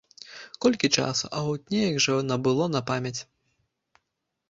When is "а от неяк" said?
1.37-2.01